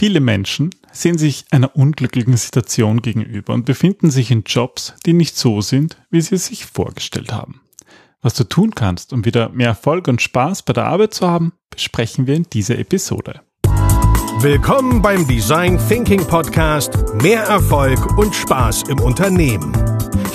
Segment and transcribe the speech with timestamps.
[0.00, 5.36] Viele Menschen sehen sich einer unglücklichen Situation gegenüber und befinden sich in Jobs, die nicht
[5.36, 7.60] so sind, wie sie es sich vorgestellt haben.
[8.22, 11.52] Was du tun kannst, um wieder mehr Erfolg und Spaß bei der Arbeit zu haben,
[11.68, 13.42] besprechen wir in dieser Episode.
[14.38, 19.70] Willkommen beim Design Thinking Podcast Mehr Erfolg und Spaß im Unternehmen.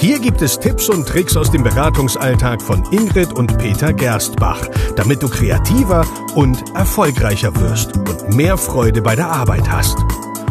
[0.05, 5.23] Hier gibt es Tipps und Tricks aus dem Beratungsalltag von Ingrid und Peter Gerstbach, damit
[5.23, 9.97] du kreativer und erfolgreicher wirst und mehr Freude bei der Arbeit hast.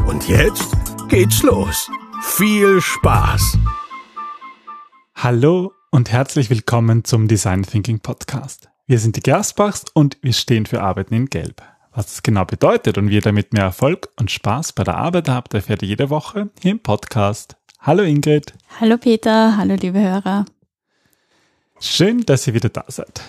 [0.09, 0.73] Und jetzt
[1.09, 1.89] geht's los.
[2.21, 3.57] Viel Spaß!
[5.15, 8.71] Hallo und herzlich willkommen zum Design Thinking Podcast.
[8.89, 11.63] Wir sind die Gerstbachs und wir stehen für Arbeiten in Gelb.
[11.93, 15.29] Was das genau bedeutet und wie ihr damit mehr Erfolg und Spaß bei der Arbeit
[15.29, 17.57] habt, erfährt ihr jede Woche hier im Podcast.
[17.87, 18.55] Hallo Ingrid.
[18.81, 20.47] Hallo Peter, hallo liebe Hörer.
[21.79, 23.21] Schön, dass ihr wieder da seid.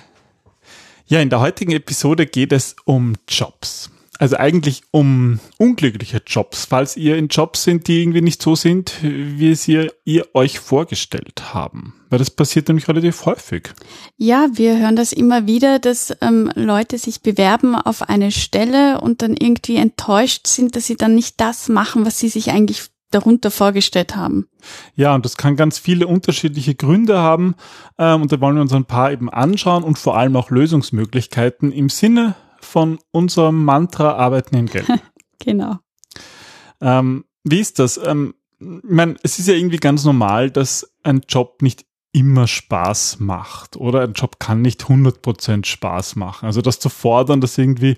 [1.08, 3.92] Ja, in der heutigen Episode geht es um Jobs.
[4.18, 8.94] Also eigentlich um unglückliche Jobs, falls ihr in Jobs sind, die irgendwie nicht so sind,
[9.02, 11.94] wie es ihr, ihr euch vorgestellt haben.
[12.10, 13.74] Weil das passiert nämlich relativ häufig.
[14.16, 19.22] Ja, wir hören das immer wieder, dass ähm, Leute sich bewerben auf eine Stelle und
[19.22, 23.52] dann irgendwie enttäuscht sind, dass sie dann nicht das machen, was sie sich eigentlich darunter
[23.52, 24.48] vorgestellt haben.
[24.96, 27.56] Ja, und das kann ganz viele unterschiedliche Gründe haben.
[27.98, 31.72] Ähm, und da wollen wir uns ein paar eben anschauen und vor allem auch Lösungsmöglichkeiten
[31.72, 34.88] im Sinne von unserem Mantra Arbeiten in Geld.
[35.40, 35.78] genau.
[36.82, 38.00] Ähm, wie ist das?
[38.04, 43.20] Ähm, ich meine, es ist ja irgendwie ganz normal, dass ein Job nicht immer Spaß
[43.20, 46.46] macht oder ein Job kann nicht 100% Spaß machen.
[46.46, 47.98] Also das zu fordern, dass irgendwie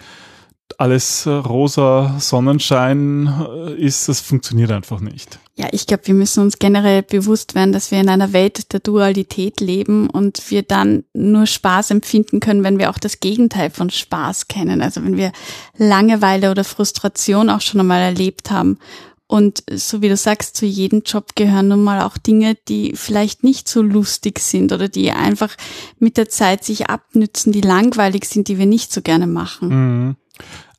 [0.78, 5.40] alles äh, rosa Sonnenschein äh, ist, das funktioniert einfach nicht.
[5.56, 8.80] Ja, ich glaube, wir müssen uns generell bewusst werden, dass wir in einer Welt der
[8.80, 13.90] Dualität leben und wir dann nur Spaß empfinden können, wenn wir auch das Gegenteil von
[13.90, 14.84] Spaß kennen.
[14.84, 15.32] Also wenn wir
[15.78, 18.78] Langeweile oder Frustration auch schon einmal erlebt haben.
[19.26, 23.44] Und so wie du sagst, zu jedem Job gehören nun mal auch Dinge, die vielleicht
[23.44, 25.56] nicht so lustig sind oder die einfach
[26.00, 29.70] mit der Zeit sich abnützen, die langweilig sind, die wir nicht so gerne machen.
[29.70, 30.16] Mhm.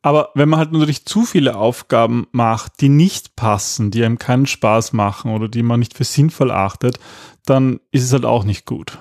[0.03, 4.47] Aber wenn man halt natürlich zu viele Aufgaben macht, die nicht passen, die einem keinen
[4.47, 6.99] Spaß machen oder die man nicht für sinnvoll achtet,
[7.45, 8.99] dann ist es halt auch nicht gut.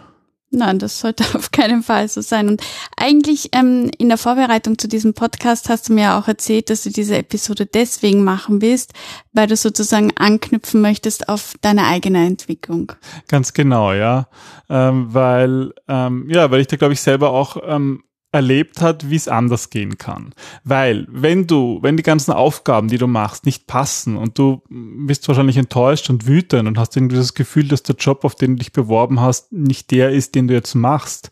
[0.49, 2.47] Nein, das sollte auf keinen Fall so sein.
[2.47, 2.61] Und
[2.95, 6.89] eigentlich ähm, in der Vorbereitung zu diesem Podcast hast du mir auch erzählt, dass du
[6.89, 8.93] diese Episode deswegen machen willst,
[9.33, 12.93] weil du sozusagen anknüpfen möchtest auf deine eigene Entwicklung.
[13.27, 14.29] Ganz genau, ja.
[14.69, 19.15] Ähm, weil, ähm, ja, weil ich da glaube ich selber auch ähm, erlebt hat, wie
[19.15, 20.33] es anders gehen kann.
[20.63, 25.27] Weil, wenn du, wenn die ganzen Aufgaben, die du machst, nicht passen und du bist
[25.27, 28.57] wahrscheinlich enttäuscht und wütend und hast irgendwie das Gefühl, dass der Job, auf den du
[28.57, 31.29] dich beworben hast, nicht der ist, den du jetzt machst,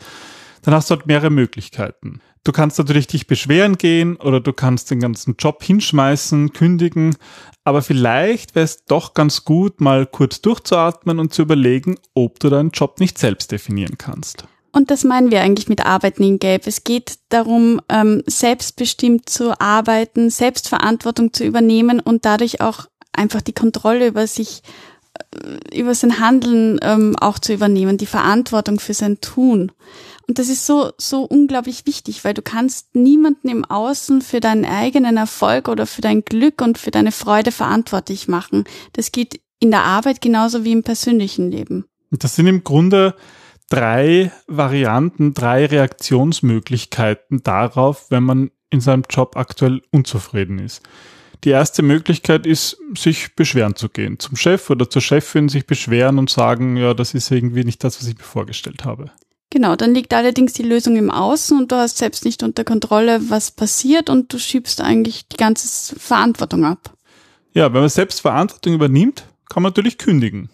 [0.62, 2.22] dann hast du halt mehrere Möglichkeiten.
[2.44, 7.18] Du kannst natürlich dich beschweren gehen oder du kannst den ganzen Job hinschmeißen, kündigen,
[7.64, 12.50] aber vielleicht wäre es doch ganz gut, mal kurz durchzuatmen und zu überlegen, ob du
[12.50, 14.48] deinen Job nicht selbst definieren kannst.
[14.76, 16.68] Und das meinen wir eigentlich mit Arbeiten in Gelb.
[16.68, 23.54] Es geht darum, ähm, selbstbestimmt zu arbeiten, Selbstverantwortung zu übernehmen und dadurch auch einfach die
[23.54, 24.64] Kontrolle über sich,
[25.32, 29.72] äh, über sein Handeln ähm, auch zu übernehmen, die Verantwortung für sein Tun.
[30.28, 34.66] Und das ist so, so unglaublich wichtig, weil du kannst niemanden im Außen für deinen
[34.66, 38.66] eigenen Erfolg oder für dein Glück und für deine Freude verantwortlich machen.
[38.92, 41.86] Das geht in der Arbeit genauso wie im persönlichen Leben.
[42.12, 43.16] Das sind im Grunde
[43.70, 50.82] drei Varianten, drei Reaktionsmöglichkeiten darauf, wenn man in seinem Job aktuell unzufrieden ist.
[51.44, 54.20] Die erste Möglichkeit ist, sich beschweren zu gehen.
[54.20, 58.00] Zum Chef oder zur Chefin sich beschweren und sagen, ja, das ist irgendwie nicht das,
[58.00, 59.12] was ich mir vorgestellt habe.
[59.52, 63.30] Genau, dann liegt allerdings die Lösung im Außen und du hast selbst nicht unter Kontrolle,
[63.30, 66.94] was passiert und du schiebst eigentlich die ganze Verantwortung ab.
[67.54, 70.50] Ja, wenn man selbst Verantwortung übernimmt, kann man natürlich kündigen.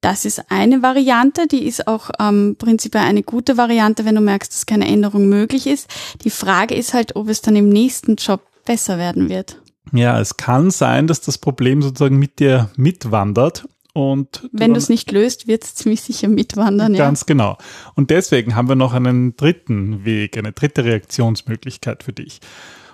[0.00, 4.52] Das ist eine Variante, die ist auch ähm, prinzipiell eine gute Variante, wenn du merkst,
[4.52, 5.88] dass keine Änderung möglich ist.
[6.24, 9.60] Die Frage ist halt, ob es dann im nächsten Job besser werden wird.
[9.92, 13.66] Ja, es kann sein, dass das Problem sozusagen mit dir mitwandert.
[13.92, 16.94] Und wenn du es nicht löst, wird es ziemlich sicher mitwandern.
[16.94, 17.26] Ganz ja.
[17.26, 17.58] genau.
[17.96, 22.40] Und deswegen haben wir noch einen dritten Weg, eine dritte Reaktionsmöglichkeit für dich.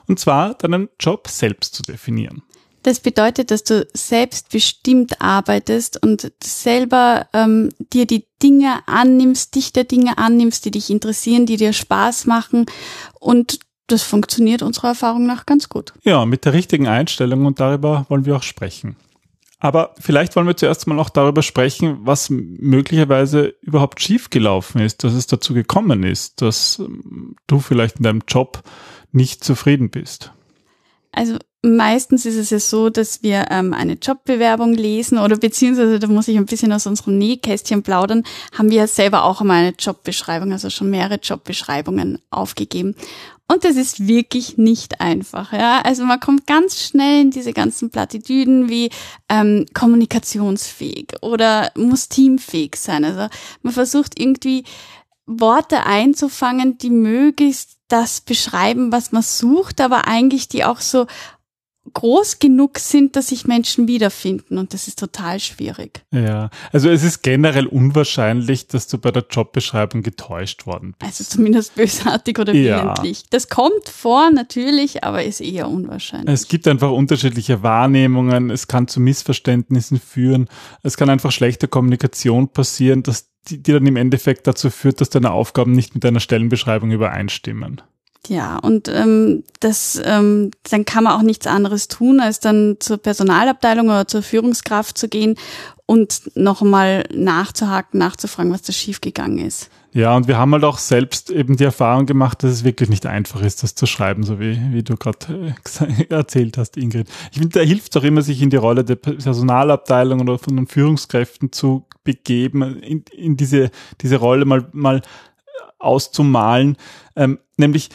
[0.08, 2.42] Und zwar deinen Job selbst zu definieren.
[2.86, 9.82] Das bedeutet, dass du selbstbestimmt arbeitest und selber ähm, dir die Dinge annimmst, dich der
[9.82, 12.66] Dinge annimmst, die dich interessieren, die dir Spaß machen
[13.18, 15.94] und das funktioniert unserer Erfahrung nach ganz gut.
[16.04, 18.94] Ja, mit der richtigen Einstellung und darüber wollen wir auch sprechen.
[19.58, 25.12] Aber vielleicht wollen wir zuerst mal auch darüber sprechen, was möglicherweise überhaupt schiefgelaufen ist, dass
[25.12, 28.62] es dazu gekommen ist, dass ähm, du vielleicht in deinem Job
[29.10, 30.30] nicht zufrieden bist.
[31.10, 36.06] Also meistens ist es ja so, dass wir ähm, eine Jobbewerbung lesen oder beziehungsweise, da
[36.06, 38.22] muss ich ein bisschen aus unserem Nähkästchen plaudern,
[38.56, 42.94] haben wir ja selber auch einmal eine Jobbeschreibung, also schon mehrere Jobbeschreibungen aufgegeben.
[43.48, 45.52] Und das ist wirklich nicht einfach.
[45.52, 45.80] Ja?
[45.82, 48.90] Also man kommt ganz schnell in diese ganzen Plattitüden wie
[49.28, 53.04] ähm, kommunikationsfähig oder muss teamfähig sein.
[53.04, 53.28] Also
[53.62, 54.64] man versucht irgendwie
[55.26, 61.06] Worte einzufangen, die möglichst das beschreiben, was man sucht, aber eigentlich die auch so
[61.92, 66.04] groß genug sind, dass sich Menschen wiederfinden und das ist total schwierig.
[66.12, 71.20] Ja, also es ist generell unwahrscheinlich, dass du bei der Jobbeschreibung getäuscht worden bist.
[71.20, 73.20] Also zumindest bösartig oder willentlich.
[73.20, 73.26] Ja.
[73.30, 76.32] Das kommt vor natürlich, aber ist eher unwahrscheinlich.
[76.32, 80.48] Es gibt einfach unterschiedliche Wahrnehmungen, es kann zu Missverständnissen führen,
[80.82, 85.10] es kann einfach schlechte Kommunikation passieren, dass die, die dann im Endeffekt dazu führt, dass
[85.10, 87.80] deine Aufgaben nicht mit deiner Stellenbeschreibung übereinstimmen.
[88.28, 92.99] Ja, und ähm, das, ähm, dann kann man auch nichts anderes tun, als dann zur
[92.99, 95.37] Personalabteilung oder zur Führungskraft zu gehen
[95.87, 99.70] und nochmal nachzuhaken, nachzufragen, was da schiefgegangen ist.
[99.93, 103.06] Ja, und wir haben halt auch selbst eben die Erfahrung gemacht, dass es wirklich nicht
[103.06, 107.08] einfach ist, das zu schreiben, so wie, wie du gerade äh, erzählt hast, Ingrid.
[107.32, 110.56] Ich finde, da hilft es auch immer, sich in die Rolle der Personalabteilung oder von
[110.56, 113.70] den Führungskräften zu begeben, in, in diese,
[114.02, 115.00] diese Rolle mal, mal
[115.79, 116.76] auszumalen.
[117.14, 117.88] Ähm, nämlich,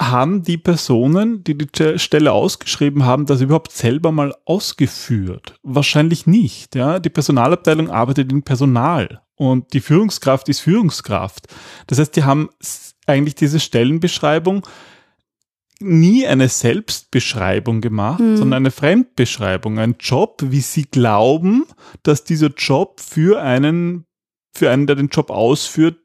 [0.00, 5.54] haben die Personen, die die Stelle ausgeschrieben haben, das überhaupt selber mal ausgeführt?
[5.62, 6.74] Wahrscheinlich nicht.
[6.74, 11.48] Ja, die Personalabteilung arbeitet in Personal und die Führungskraft ist Führungskraft.
[11.86, 12.50] Das heißt, die haben
[13.06, 14.66] eigentlich diese Stellenbeschreibung
[15.80, 18.36] nie eine Selbstbeschreibung gemacht, mhm.
[18.36, 21.66] sondern eine Fremdbeschreibung, ein Job, wie sie glauben,
[22.02, 24.04] dass dieser Job für einen,
[24.52, 25.98] für einen, der den Job ausführt,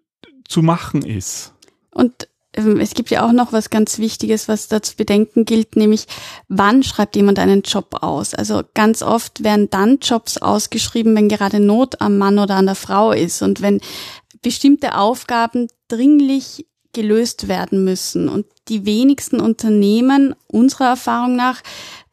[0.47, 1.55] zu machen ist.
[1.91, 6.05] Und es gibt ja auch noch was ganz Wichtiges, was da zu bedenken gilt, nämlich
[6.47, 8.35] wann schreibt jemand einen Job aus?
[8.35, 12.75] Also ganz oft werden dann Jobs ausgeschrieben, wenn gerade Not am Mann oder an der
[12.75, 13.81] Frau ist und wenn
[14.41, 18.29] bestimmte Aufgaben dringlich gelöst werden müssen.
[18.29, 21.61] Und die wenigsten Unternehmen unserer Erfahrung nach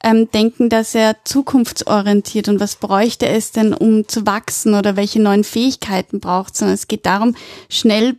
[0.03, 5.21] ähm, denken da sehr zukunftsorientiert und was bräuchte es denn, um zu wachsen oder welche
[5.21, 7.37] neuen Fähigkeiten braucht, sondern es geht darum,
[7.69, 8.19] schnell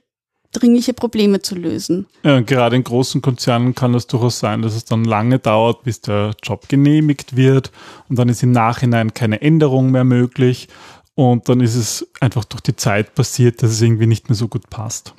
[0.51, 2.07] dringliche Probleme zu lösen.
[2.23, 6.01] Ja, gerade in großen Konzernen kann es durchaus sein, dass es dann lange dauert, bis
[6.01, 7.71] der Job genehmigt wird
[8.09, 10.67] und dann ist im Nachhinein keine Änderung mehr möglich
[11.15, 14.47] und dann ist es einfach durch die Zeit passiert, dass es irgendwie nicht mehr so
[14.47, 15.13] gut passt.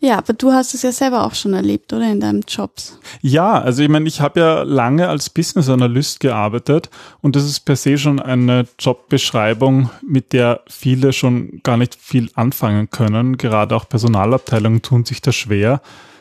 [0.00, 2.98] Ja, aber du hast es ja selber auch schon erlebt, oder in deinem Jobs?
[3.20, 6.88] Ja, also ich meine, ich habe ja lange als Business Analyst gearbeitet
[7.20, 12.30] und das ist per se schon eine Jobbeschreibung, mit der viele schon gar nicht viel
[12.34, 13.38] anfangen können.
[13.38, 15.80] Gerade auch Personalabteilungen tun sich da schwer.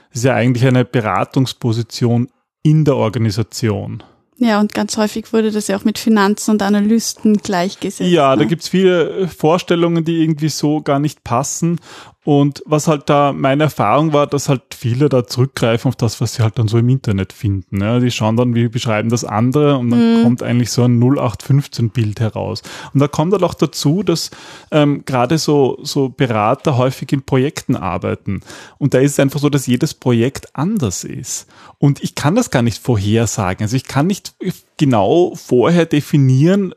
[0.09, 2.29] Es ist ja eigentlich eine Beratungsposition
[2.63, 4.01] in der Organisation.
[4.39, 8.09] Ja, und ganz häufig wurde das ja auch mit Finanzen und Analysten gleichgesetzt.
[8.09, 8.43] Ja, ne?
[8.43, 11.79] da gibt's viele Vorstellungen, die irgendwie so gar nicht passen.
[12.27, 16.33] Und was halt da meine Erfahrung war, dass halt viele da zurückgreifen auf das, was
[16.33, 17.79] sie halt dann so im Internet finden.
[17.79, 20.23] Ja, die schauen dann, wie beschreiben das andere und dann mhm.
[20.23, 22.63] kommt eigentlich so ein 0815-Bild heraus.
[22.93, 24.29] Und da kommt dann auch dazu, dass
[24.71, 28.41] ähm, gerade so, so Berater häufig in Projekten arbeiten.
[28.77, 31.47] Und da ist es einfach so, dass jedes Projekt anders ist.
[31.77, 33.63] Und ich kann das gar nicht vorhersagen.
[33.63, 34.35] Also ich kann nicht
[34.75, 36.75] genau vorher definieren,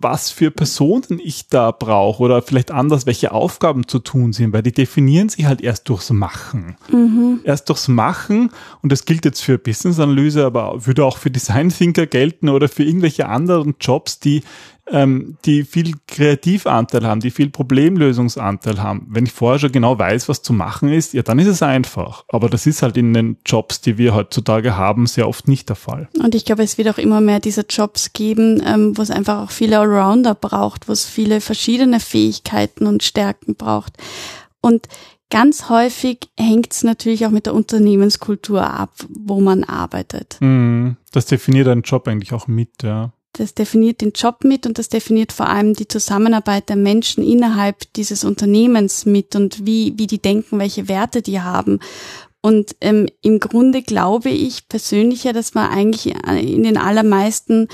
[0.00, 4.62] was für Personen ich da brauche oder vielleicht anders, welche Aufgaben zu tun sind, weil
[4.62, 6.76] die definieren sich halt erst durchs Machen.
[6.90, 7.40] Mhm.
[7.44, 8.50] Erst durchs Machen
[8.82, 12.68] und das gilt jetzt für Business Analyse, aber würde auch für Design Thinker gelten oder
[12.68, 14.42] für irgendwelche anderen Jobs, die
[14.90, 19.06] ähm, die viel Kreativanteil haben, die viel Problemlösungsanteil haben.
[19.08, 22.24] Wenn ich vorher schon genau weiß, was zu machen ist, ja, dann ist es einfach.
[22.28, 25.76] Aber das ist halt in den Jobs, die wir heutzutage haben, sehr oft nicht der
[25.76, 26.08] Fall.
[26.22, 29.44] Und ich glaube, es wird auch immer mehr diese Jobs geben, ähm, wo es einfach
[29.44, 33.96] auch viele Allrounder braucht, wo es viele verschiedene Fähigkeiten und Stärken braucht.
[34.60, 34.88] Und
[35.32, 40.36] Ganz häufig hängt es natürlich auch mit der Unternehmenskultur ab, wo man arbeitet.
[40.40, 40.96] Mhm.
[41.12, 44.90] Das definiert einen Job eigentlich auch mit, ja das definiert den Job mit und das
[44.90, 50.20] definiert vor allem die Zusammenarbeit der Menschen innerhalb dieses Unternehmens mit und wie, wie die
[50.20, 51.80] denken, welche Werte die haben.
[52.42, 57.68] Und ähm, im Grunde glaube ich persönlich ja, dass man eigentlich in den allermeisten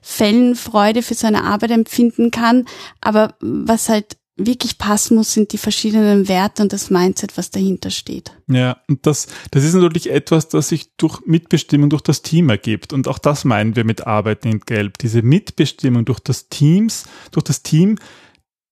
[0.00, 2.66] Fällen Freude für seine Arbeit empfinden kann.
[3.00, 7.90] Aber was halt wirklich passen muss, sind die verschiedenen Werte und das Mindset, was dahinter
[7.90, 8.32] steht.
[8.48, 12.92] Ja, und das, das ist natürlich etwas, das sich durch Mitbestimmung durch das Team ergibt.
[12.92, 14.98] Und auch das meinen wir mit Arbeiten in Gelb.
[14.98, 17.98] Diese Mitbestimmung durch das Teams, durch das Team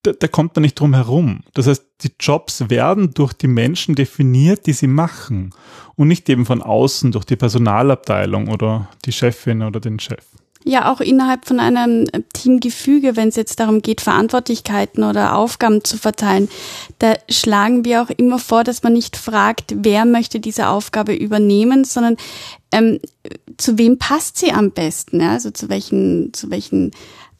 [0.02, 1.40] da, da kommt man nicht drum herum.
[1.54, 5.50] Das heißt, die Jobs werden durch die Menschen definiert, die sie machen
[5.96, 10.24] und nicht eben von außen durch die Personalabteilung oder die Chefin oder den Chef.
[10.62, 15.96] Ja, auch innerhalb von einem Teamgefüge, wenn es jetzt darum geht, Verantwortlichkeiten oder Aufgaben zu
[15.96, 16.50] verteilen,
[16.98, 21.84] da schlagen wir auch immer vor, dass man nicht fragt, wer möchte diese Aufgabe übernehmen,
[21.84, 22.16] sondern
[22.72, 23.00] ähm,
[23.56, 25.32] zu wem passt sie am besten, ja?
[25.32, 26.90] also zu welchen, zu welchen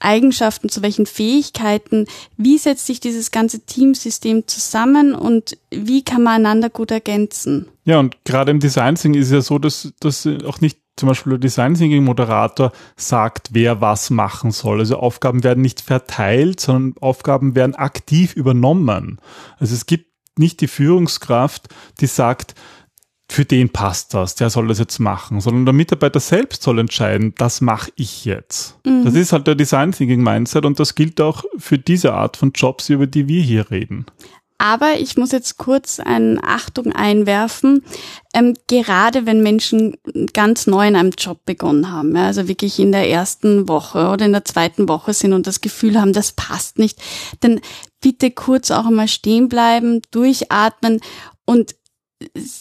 [0.00, 6.34] Eigenschaften, zu welchen Fähigkeiten, wie setzt sich dieses ganze Teamsystem zusammen und wie kann man
[6.36, 7.66] einander gut ergänzen?
[7.84, 11.08] Ja, und gerade im Design Thinking ist es ja so, dass, dass auch nicht zum
[11.08, 14.78] Beispiel der Design Thinking Moderator sagt, wer was machen soll.
[14.78, 19.18] Also Aufgaben werden nicht verteilt, sondern Aufgaben werden aktiv übernommen.
[19.58, 20.06] Also es gibt
[20.38, 21.68] nicht die Führungskraft,
[22.00, 22.54] die sagt,
[23.30, 27.32] für den passt das, der soll das jetzt machen, sondern der Mitarbeiter selbst soll entscheiden,
[27.38, 28.76] das mache ich jetzt.
[28.84, 29.04] Mhm.
[29.04, 32.50] Das ist halt der Design Thinking Mindset und das gilt auch für diese Art von
[32.52, 34.06] Jobs, über die wir hier reden.
[34.60, 37.82] Aber ich muss jetzt kurz eine Achtung einwerfen.
[38.34, 39.96] Ähm, gerade wenn Menschen
[40.34, 44.26] ganz neu in einem Job begonnen haben, ja, also wirklich in der ersten Woche oder
[44.26, 46.98] in der zweiten Woche sind und das Gefühl haben, das passt nicht,
[47.40, 47.62] dann
[48.02, 51.00] bitte kurz auch einmal stehen bleiben, durchatmen
[51.46, 51.74] und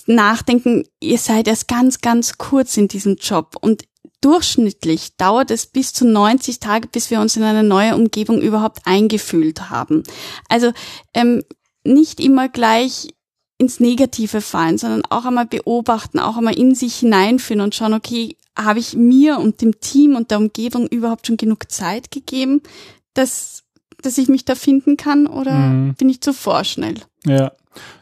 [0.06, 3.84] nachdenken, ihr seid erst ganz, ganz kurz in diesem Job und
[4.22, 8.80] durchschnittlich dauert es bis zu 90 Tage, bis wir uns in eine neue Umgebung überhaupt
[8.86, 10.04] eingefühlt haben.
[10.48, 10.72] Also
[11.14, 11.44] ähm,
[11.84, 13.10] nicht immer gleich
[13.58, 18.38] ins Negative fallen, sondern auch einmal beobachten, auch einmal in sich hineinführen und schauen, okay,
[18.58, 22.62] habe ich mir und dem Team und der Umgebung überhaupt schon genug Zeit gegeben,
[23.14, 23.64] dass,
[24.02, 25.96] dass ich mich da finden kann oder mhm.
[25.96, 26.96] bin ich zu vorschnell?
[27.26, 27.52] Ja,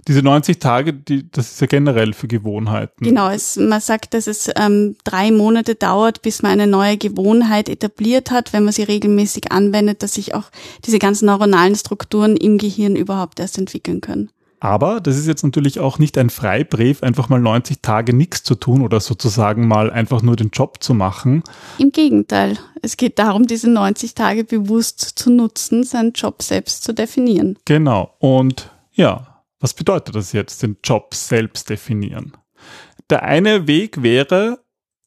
[0.08, 3.04] diese 90 Tage, die, das ist ja generell für Gewohnheiten.
[3.04, 7.68] Genau, es, man sagt, dass es ähm, drei Monate dauert, bis man eine neue Gewohnheit
[7.68, 10.50] etabliert hat, wenn man sie regelmäßig anwendet, dass sich auch
[10.86, 14.30] diese ganzen neuronalen Strukturen im Gehirn überhaupt erst entwickeln können.
[14.60, 18.56] Aber das ist jetzt natürlich auch nicht ein Freibrief, einfach mal 90 Tage nichts zu
[18.56, 21.44] tun oder sozusagen mal einfach nur den Job zu machen.
[21.78, 26.94] Im Gegenteil, es geht darum, diese 90 Tage bewusst zu nutzen, seinen Job selbst zu
[26.94, 27.60] definieren.
[27.66, 28.16] Genau.
[28.20, 32.34] Und ja, was bedeutet das jetzt, den Job selbst definieren?
[33.10, 34.60] Der eine Weg wäre,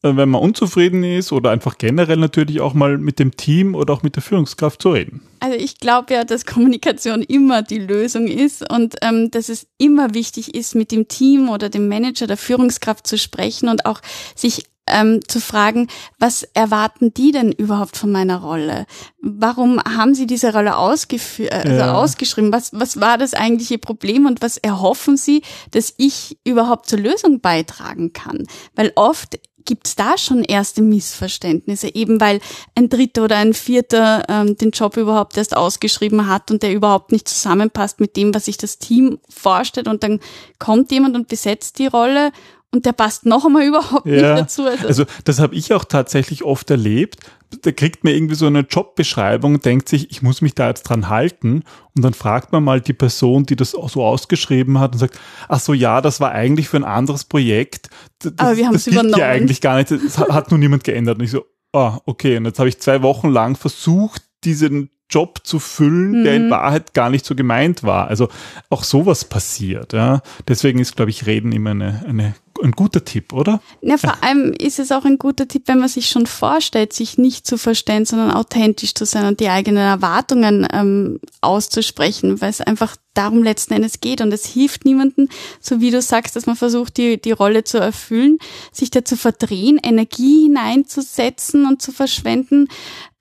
[0.02, 4.02] wenn man unzufrieden ist oder einfach generell natürlich auch mal mit dem Team oder auch
[4.02, 5.23] mit der Führungskraft zu reden.
[5.40, 10.14] Also ich glaube ja, dass Kommunikation immer die Lösung ist und ähm, dass es immer
[10.14, 14.00] wichtig ist, mit dem Team oder dem Manager, der Führungskraft zu sprechen und auch
[14.35, 15.88] sich ähm, zu fragen,
[16.19, 18.87] was erwarten die denn überhaupt von meiner Rolle?
[19.21, 21.95] Warum haben sie diese Rolle ausgeführt, also ja.
[21.95, 22.52] ausgeschrieben?
[22.52, 27.40] Was, was war das eigentliche Problem und was erhoffen sie, dass ich überhaupt zur Lösung
[27.40, 28.47] beitragen kann?
[28.75, 32.40] Weil oft gibt's da schon erste Missverständnisse, eben weil
[32.75, 37.12] ein Dritter oder ein Vierter ähm, den Job überhaupt erst ausgeschrieben hat und der überhaupt
[37.12, 40.21] nicht zusammenpasst mit dem, was sich das Team vorstellt und dann
[40.59, 42.33] kommt jemand und besetzt die Rolle
[42.73, 44.65] und der passt noch einmal überhaupt ja, nicht dazu.
[44.65, 47.19] Also, also das habe ich auch tatsächlich oft erlebt.
[47.62, 51.09] Da kriegt man irgendwie so eine Jobbeschreibung, denkt sich, ich muss mich da jetzt dran
[51.09, 51.65] halten.
[51.97, 55.59] Und dann fragt man mal die Person, die das so ausgeschrieben hat und sagt, ach
[55.59, 57.91] so, ja, das war eigentlich für ein anderes Projekt.
[58.21, 59.19] Das, Aber wir haben es übernommen.
[59.19, 59.91] ja eigentlich gar nicht.
[59.91, 61.19] Das hat nur niemand geändert.
[61.19, 62.37] Und ich so, ah, okay.
[62.37, 66.25] Und jetzt habe ich zwei Wochen lang versucht, diesen Job zu füllen, mhm.
[66.25, 66.50] der in mhm.
[66.50, 68.09] Wahrheit gar nicht so gemeint war.
[68.09, 68.29] Also
[68.71, 69.93] auch sowas passiert.
[69.93, 70.23] Ja.
[70.47, 73.61] Deswegen ist, glaube ich, Reden immer eine, eine, ein guter Tipp, oder?
[73.81, 77.19] Ja, vor allem ist es auch ein guter Tipp, wenn man sich schon vorstellt, sich
[77.19, 82.61] nicht zu verstehen, sondern authentisch zu sein und die eigenen Erwartungen ähm, auszusprechen, weil es
[82.61, 84.21] einfach darum letzten Endes geht.
[84.21, 85.29] Und es hilft niemandem,
[85.61, 88.38] so wie du sagst, dass man versucht, die, die Rolle zu erfüllen,
[88.73, 92.69] sich da zu verdrehen, Energie hineinzusetzen und zu verschwenden.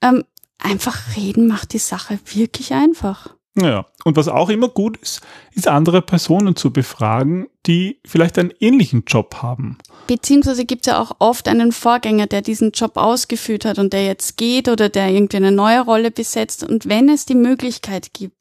[0.02, 0.24] Ähm,
[0.58, 3.34] einfach reden macht die Sache wirklich einfach.
[3.56, 5.22] Ja, und was auch immer gut ist,
[5.54, 9.78] ist andere Personen zu befragen, die vielleicht einen ähnlichen Job haben.
[10.10, 14.06] Beziehungsweise gibt es ja auch oft einen Vorgänger, der diesen Job ausgeführt hat und der
[14.06, 16.64] jetzt geht oder der irgendwie eine neue Rolle besetzt.
[16.64, 18.34] Und wenn es die Möglichkeit gibt,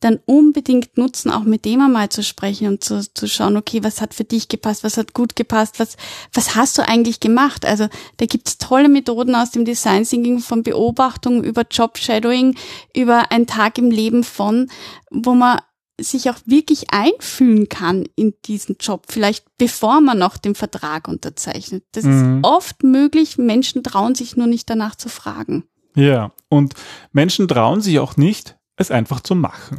[0.00, 4.00] dann unbedingt nutzen, auch mit dem einmal zu sprechen und zu, zu schauen, okay, was
[4.00, 5.98] hat für dich gepasst, was hat gut gepasst, was,
[6.32, 7.66] was hast du eigentlich gemacht?
[7.66, 12.56] Also da gibt's tolle Methoden aus dem Design Thinking von Beobachtung über Job Shadowing,
[12.96, 14.70] über ein Tag im Leben von,
[15.10, 15.58] wo man
[16.02, 21.84] sich auch wirklich einfühlen kann in diesen Job, vielleicht bevor man noch den Vertrag unterzeichnet.
[21.92, 22.38] Das mhm.
[22.38, 25.64] ist oft möglich, Menschen trauen sich nur nicht danach zu fragen.
[25.94, 26.74] Ja, und
[27.12, 29.78] Menschen trauen sich auch nicht, es einfach zu machen.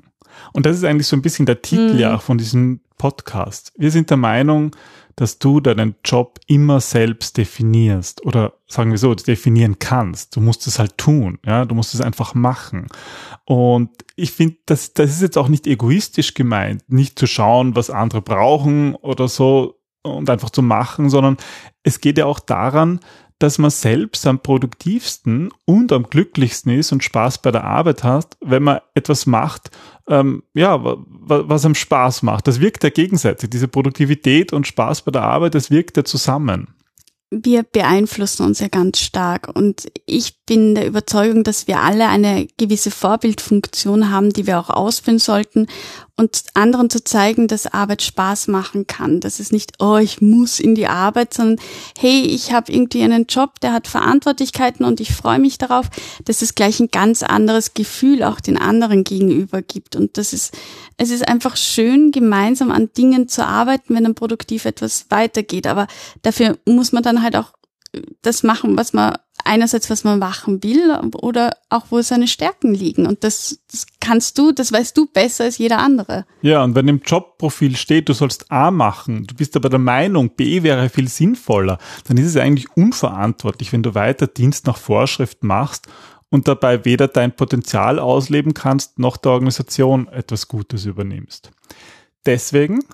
[0.54, 2.00] Und das ist eigentlich so ein bisschen der Titel mhm.
[2.00, 3.74] ja auch von diesem Podcast.
[3.78, 4.76] Wir sind der Meinung,
[5.16, 10.36] dass du deinen Job immer selbst definierst oder sagen wir so, definieren kannst.
[10.36, 12.88] Du musst es halt tun, ja, du musst es einfach machen.
[13.46, 17.90] Und ich finde, das, das ist jetzt auch nicht egoistisch gemeint, nicht zu schauen, was
[17.90, 21.38] andere brauchen oder so und einfach zu machen, sondern
[21.84, 23.00] es geht ja auch daran,
[23.42, 28.38] dass man selbst am produktivsten und am glücklichsten ist und Spaß bei der Arbeit hat,
[28.40, 29.72] wenn man etwas macht,
[30.12, 32.48] ähm, ja, was einem Spaß macht.
[32.48, 33.50] Das wirkt ja gegenseitig.
[33.50, 36.68] Diese Produktivität und Spaß bei der Arbeit, das wirkt ja zusammen
[37.32, 39.50] wir beeinflussen uns ja ganz stark.
[39.54, 44.70] Und ich bin der Überzeugung, dass wir alle eine gewisse Vorbildfunktion haben, die wir auch
[44.70, 45.68] ausführen sollten
[46.18, 49.22] und anderen zu zeigen, dass Arbeit Spaß machen kann.
[49.22, 51.66] Dass es nicht, oh, ich muss in die Arbeit, sondern
[51.98, 55.86] hey, ich habe irgendwie einen Job, der hat Verantwortlichkeiten und ich freue mich darauf,
[56.26, 59.96] dass es gleich ein ganz anderes Gefühl auch den anderen gegenüber gibt.
[59.96, 60.54] Und das ist,
[60.98, 65.66] es ist einfach schön, gemeinsam an Dingen zu arbeiten, wenn dann produktiv etwas weitergeht.
[65.66, 65.88] Aber
[66.24, 67.54] dafür muss man dann halt auch
[68.22, 69.16] das machen, was man
[69.52, 73.06] einerseits, was man machen will oder auch wo seine Stärken liegen.
[73.06, 76.26] Und das, das kannst du, das weißt du besser als jeder andere.
[76.42, 80.36] Ja, und wenn im Jobprofil steht, du sollst A machen, du bist aber der Meinung,
[80.38, 85.44] B wäre viel sinnvoller, dann ist es eigentlich unverantwortlich, wenn du weiter Dienst nach Vorschrift
[85.44, 85.88] machst
[86.30, 91.52] und dabei weder dein Potenzial ausleben kannst, noch der Organisation etwas Gutes übernimmst.
[92.26, 92.86] Deswegen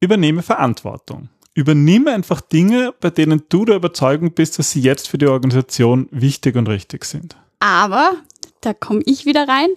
[0.00, 1.30] übernehme Verantwortung.
[1.54, 6.08] Übernimm einfach Dinge, bei denen du der Überzeugung bist, dass sie jetzt für die Organisation
[6.10, 7.36] wichtig und richtig sind.
[7.60, 8.12] Aber
[8.62, 9.68] da komme ich wieder rein.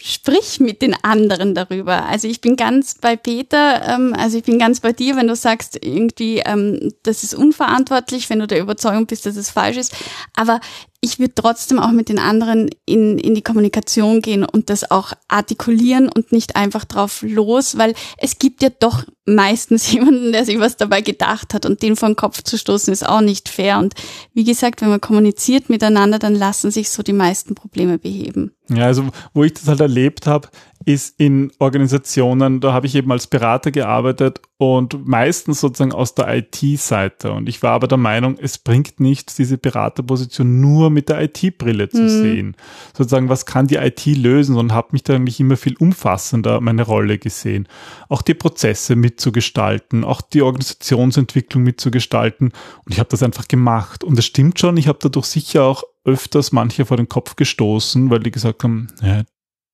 [0.00, 2.04] Sprich mit den anderen darüber.
[2.04, 5.34] Also ich bin ganz bei Peter, ähm, also ich bin ganz bei dir, wenn du
[5.34, 9.94] sagst, irgendwie, ähm, das ist unverantwortlich, wenn du der Überzeugung bist, dass es falsch ist.
[10.34, 10.60] Aber
[11.00, 15.12] ich würde trotzdem auch mit den anderen in, in die Kommunikation gehen und das auch
[15.28, 20.58] artikulieren und nicht einfach drauf los, weil es gibt ja doch meistens jemanden, der sich
[20.58, 23.78] was dabei gedacht hat und den vor den Kopf zu stoßen ist auch nicht fair.
[23.78, 23.94] Und
[24.34, 28.25] wie gesagt, wenn man kommuniziert miteinander, dann lassen sich so die meisten Probleme beheben.
[28.68, 30.48] Ja, also wo ich das halt erlebt habe,
[30.84, 36.34] ist in Organisationen, da habe ich eben als Berater gearbeitet und meistens sozusagen aus der
[36.36, 37.32] IT-Seite.
[37.32, 41.88] Und ich war aber der Meinung, es bringt nichts, diese Beraterposition nur mit der IT-Brille
[41.88, 42.08] zu mhm.
[42.08, 42.56] sehen.
[42.96, 44.56] Sozusagen, was kann die IT lösen?
[44.56, 47.68] Und habe mich da eigentlich immer viel umfassender meine Rolle gesehen.
[48.08, 52.52] Auch die Prozesse mitzugestalten, auch die Organisationsentwicklung mitzugestalten.
[52.84, 54.04] Und ich habe das einfach gemacht.
[54.04, 58.10] Und es stimmt schon, ich habe dadurch sicher auch öfters manche vor den Kopf gestoßen,
[58.10, 59.22] weil die gesagt haben, ja,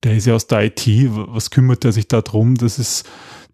[0.03, 2.57] der ist ja aus der IT, was kümmert er sich da drum?
[2.57, 3.09] Das ist,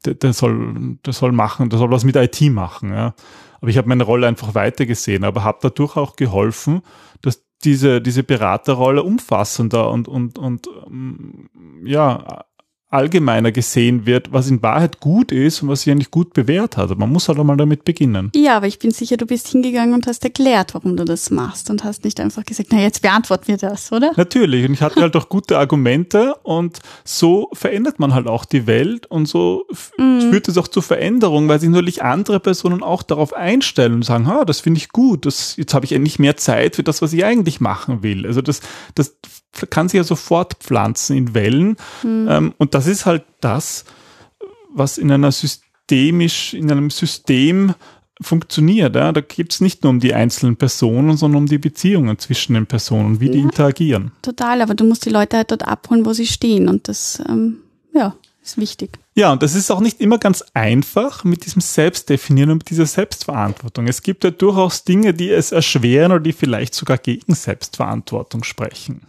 [0.05, 2.91] der, der soll, der soll machen, der soll was mit IT machen.
[2.91, 3.15] Ja.
[3.61, 6.83] Aber ich habe meine Rolle einfach weitergesehen, aber habe dadurch auch geholfen,
[7.21, 11.51] dass diese, diese Beraterrolle umfassender und, und, und ähm,
[11.85, 12.45] ja,
[12.91, 16.97] allgemeiner gesehen wird, was in Wahrheit gut ist und was sich eigentlich gut bewährt hat.
[16.97, 18.31] Man muss halt einmal damit beginnen.
[18.35, 21.69] Ja, aber ich bin sicher, du bist hingegangen und hast erklärt, warum du das machst
[21.69, 24.13] und hast nicht einfach gesagt, na jetzt beantworten wir das, oder?
[24.17, 24.67] Natürlich.
[24.67, 29.05] Und ich hatte halt auch gute Argumente und so verändert man halt auch die Welt
[29.07, 29.67] und so
[29.99, 30.21] mm.
[30.31, 34.27] führt es auch zu Veränderungen, weil sich natürlich andere Personen auch darauf einstellen und sagen,
[34.27, 37.13] ha, das finde ich gut, das, jetzt habe ich endlich mehr Zeit für das, was
[37.13, 38.25] ich eigentlich machen will.
[38.25, 38.63] Also das,
[38.95, 39.17] das
[39.71, 41.77] kann sich ja sofort pflanzen in Wellen.
[42.03, 42.27] Mhm.
[42.29, 43.85] Ähm, und das ist halt das,
[44.73, 47.75] was in einer systemisch, in einem System
[48.21, 48.97] funktioniert.
[48.97, 49.13] Ja?
[49.13, 52.67] Da geht es nicht nur um die einzelnen Personen, sondern um die Beziehungen zwischen den
[52.67, 54.13] Personen, wie ja, die interagieren.
[54.23, 56.69] Total, aber du musst die Leute halt dort abholen, wo sie stehen.
[56.69, 57.59] Und das, ähm,
[57.95, 58.99] ja, ist wichtig.
[59.15, 62.87] Ja, und das ist auch nicht immer ganz einfach mit diesem Selbstdefinieren und mit dieser
[62.87, 63.87] Selbstverantwortung.
[63.87, 69.03] Es gibt ja durchaus Dinge, die es erschweren oder die vielleicht sogar gegen Selbstverantwortung sprechen.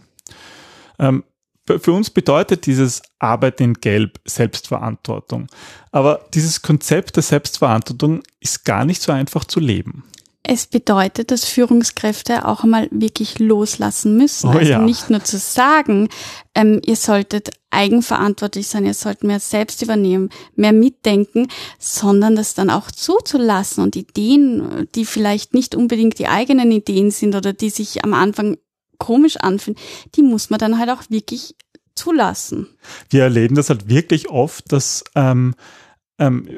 [1.00, 1.24] Ähm,
[1.66, 5.46] für uns bedeutet dieses Arbeit in Gelb Selbstverantwortung.
[5.92, 10.04] Aber dieses Konzept der Selbstverantwortung ist gar nicht so einfach zu leben.
[10.42, 14.48] Es bedeutet, dass Führungskräfte auch einmal wirklich loslassen müssen.
[14.48, 14.78] Oh, also ja.
[14.80, 16.08] nicht nur zu sagen,
[16.54, 21.46] ähm, ihr solltet eigenverantwortlich sein, ihr sollt mehr selbst übernehmen, mehr mitdenken,
[21.78, 27.36] sondern das dann auch zuzulassen und Ideen, die vielleicht nicht unbedingt die eigenen Ideen sind
[27.36, 28.56] oder die sich am Anfang
[29.00, 29.78] komisch anfühlen,
[30.14, 31.56] die muss man dann halt auch wirklich
[31.96, 32.68] zulassen.
[33.08, 35.54] Wir erleben das halt wirklich oft, dass ähm,
[36.18, 36.48] ähm,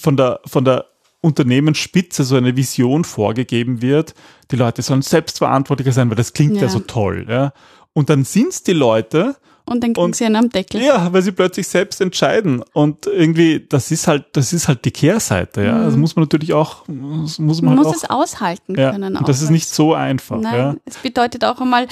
[0.00, 0.86] von der von der
[1.20, 4.14] Unternehmensspitze so eine Vision vorgegeben wird.
[4.50, 7.26] Die Leute sollen selbstverantwortlicher sein, weil das klingt ja, ja so toll.
[7.28, 7.52] Ja?
[7.92, 10.82] Und dann sind es die Leute, und dann kriegen sie einen am Deckel.
[10.82, 12.62] Ja, weil sie plötzlich selbst entscheiden.
[12.72, 15.74] Und irgendwie, das ist halt, das ist halt die Kehrseite, ja.
[15.74, 15.84] Mhm.
[15.84, 19.16] Also muss man natürlich auch, muss man, man halt muss auch, es aushalten ja, können.
[19.16, 20.40] Und das ist nicht so einfach.
[20.40, 20.76] Nein, ja.
[20.84, 21.86] es bedeutet auch einmal,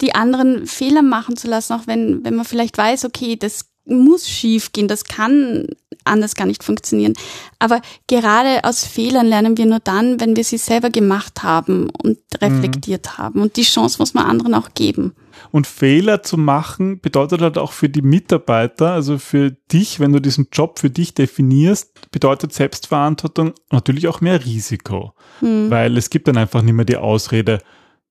[0.00, 4.28] die anderen Fehler machen zu lassen, auch wenn, wenn man vielleicht weiß, okay, das muss
[4.28, 5.66] schief gehen, das kann
[6.04, 7.14] anders gar nicht funktionieren.
[7.58, 12.18] Aber gerade aus Fehlern lernen wir nur dann, wenn wir sie selber gemacht haben und
[12.40, 13.18] reflektiert mhm.
[13.18, 13.42] haben.
[13.42, 15.14] Und die Chance muss man anderen auch geben.
[15.50, 20.20] Und Fehler zu machen bedeutet halt auch für die Mitarbeiter, also für dich, wenn du
[20.20, 25.12] diesen Job für dich definierst, bedeutet Selbstverantwortung natürlich auch mehr Risiko.
[25.40, 25.70] Mhm.
[25.70, 27.60] Weil es gibt dann einfach nicht mehr die Ausrede,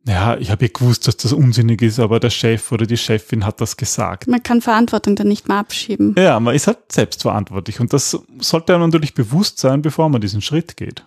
[0.07, 3.45] ja, ich habe ja gewusst, dass das unsinnig ist, aber der Chef oder die Chefin
[3.45, 4.27] hat das gesagt.
[4.27, 6.15] Man kann Verantwortung dann nicht mehr abschieben.
[6.17, 10.41] Ja, man ist halt selbstverantwortlich und das sollte einem natürlich bewusst sein, bevor man diesen
[10.41, 11.05] Schritt geht.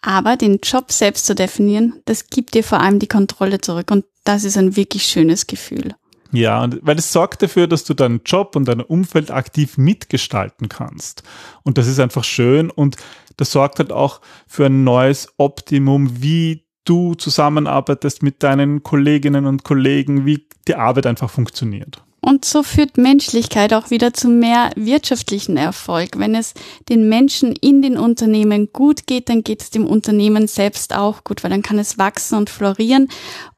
[0.00, 4.04] Aber den Job selbst zu definieren, das gibt dir vor allem die Kontrolle zurück und
[4.24, 5.94] das ist ein wirklich schönes Gefühl.
[6.30, 11.22] Ja, weil es sorgt dafür, dass du deinen Job und dein Umfeld aktiv mitgestalten kannst.
[11.62, 12.96] Und das ist einfach schön und
[13.38, 19.64] das sorgt halt auch für ein neues Optimum, wie du zusammenarbeitest mit deinen Kolleginnen und
[19.64, 22.02] Kollegen, wie die Arbeit einfach funktioniert.
[22.20, 26.18] Und so führt Menschlichkeit auch wieder zu mehr wirtschaftlichen Erfolg.
[26.18, 26.54] Wenn es
[26.88, 31.44] den Menschen in den Unternehmen gut geht, dann geht es dem Unternehmen selbst auch gut,
[31.44, 33.08] weil dann kann es wachsen und florieren.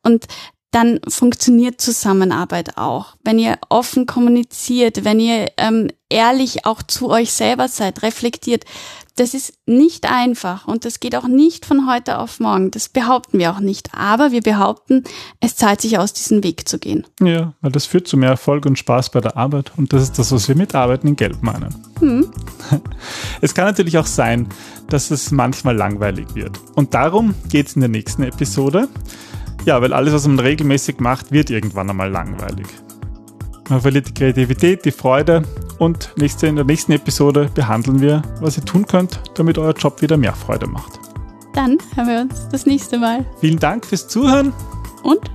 [0.03, 0.27] Und
[0.71, 3.17] dann funktioniert Zusammenarbeit auch.
[3.25, 8.65] Wenn ihr offen kommuniziert, wenn ihr ähm, ehrlich auch zu euch selber seid, reflektiert,
[9.17, 12.71] das ist nicht einfach und das geht auch nicht von heute auf morgen.
[12.71, 13.91] Das behaupten wir auch nicht.
[13.95, 15.05] Aber wir behaupten,
[15.41, 17.07] es zahlt sich aus, diesen Weg zu gehen.
[17.21, 20.19] Ja, weil das führt zu mehr Erfolg und Spaß bei der Arbeit und das ist
[20.19, 21.75] das, was wir mit Arbeiten in Geld meinen.
[21.99, 22.31] Hm.
[23.43, 24.49] Es kann natürlich auch sein,
[24.89, 26.59] dass es manchmal langweilig wird.
[26.75, 28.89] Und darum geht es in der nächsten Episode.
[29.65, 32.67] Ja, weil alles, was man regelmäßig macht, wird irgendwann einmal langweilig.
[33.69, 35.43] Man verliert die Kreativität, die Freude
[35.79, 40.03] und nächste, in der nächsten Episode behandeln wir, was ihr tun könnt, damit euer Job
[40.03, 40.99] wieder mehr Freude macht.
[41.55, 43.25] Dann hören wir uns das nächste Mal.
[43.41, 44.53] Vielen Dank fürs Zuhören.
[45.03, 45.31] Und?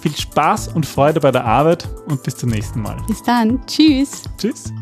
[0.00, 2.96] Viel Spaß und Freude bei der Arbeit und bis zum nächsten Mal.
[3.06, 3.60] Bis dann.
[3.66, 4.22] Tschüss.
[4.38, 4.72] Tschüss.